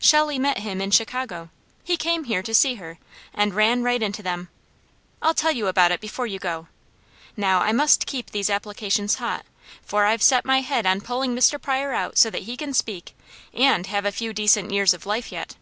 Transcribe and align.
Shelley 0.00 0.36
met 0.36 0.58
him 0.58 0.80
in 0.80 0.90
Chicago, 0.90 1.48
he 1.84 1.96
came 1.96 2.24
here 2.24 2.42
to 2.42 2.52
see 2.52 2.74
her, 2.74 2.98
and 3.32 3.54
ran 3.54 3.84
right 3.84 4.02
into 4.02 4.20
them. 4.20 4.48
I'll 5.22 5.32
tell 5.32 5.52
you 5.52 5.68
about 5.68 5.92
it 5.92 6.00
before 6.00 6.26
you 6.26 6.40
go. 6.40 6.66
Now, 7.36 7.60
I 7.60 7.70
must 7.70 8.04
keep 8.04 8.32
these 8.32 8.50
applications 8.50 9.14
hot, 9.22 9.46
for 9.82 10.04
I've 10.06 10.24
set 10.24 10.44
my 10.44 10.60
head 10.60 10.86
on 10.86 11.02
pulling 11.02 11.36
Mr. 11.36 11.62
Pryor 11.62 11.92
out 11.92 12.18
so 12.18 12.30
that 12.30 12.42
he 12.50 12.56
can 12.56 12.74
speak, 12.74 13.16
and 13.54 13.86
have 13.86 14.04
a 14.04 14.10
few 14.10 14.32
decent 14.32 14.72
years 14.72 14.92
of 14.92 15.06
life 15.06 15.30
yet." 15.30 15.54